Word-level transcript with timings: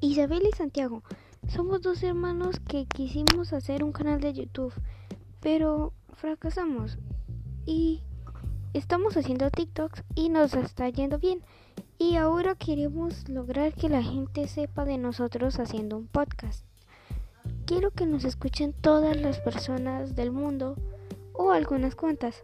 Isabel 0.00 0.42
y 0.46 0.56
Santiago. 0.56 1.02
Somos 1.48 1.82
dos 1.82 2.02
hermanos 2.04 2.60
que 2.60 2.86
quisimos 2.86 3.52
hacer 3.52 3.82
un 3.82 3.90
canal 3.90 4.20
de 4.20 4.32
YouTube, 4.32 4.72
pero 5.40 5.92
fracasamos. 6.14 6.98
Y 7.66 8.02
estamos 8.74 9.16
haciendo 9.16 9.50
TikToks 9.50 10.04
y 10.14 10.28
nos 10.28 10.54
está 10.54 10.88
yendo 10.88 11.18
bien. 11.18 11.42
Y 11.98 12.14
ahora 12.14 12.54
queremos 12.54 13.28
lograr 13.28 13.74
que 13.74 13.88
la 13.88 14.02
gente 14.02 14.46
sepa 14.46 14.84
de 14.84 14.98
nosotros 14.98 15.58
haciendo 15.58 15.96
un 15.96 16.06
podcast. 16.06 16.64
Quiero 17.66 17.90
que 17.90 18.06
nos 18.06 18.24
escuchen 18.24 18.72
todas 18.72 19.16
las 19.16 19.40
personas 19.40 20.14
del 20.14 20.30
mundo 20.30 20.76
o 21.32 21.50
algunas 21.50 21.96
cuantas. 21.96 22.40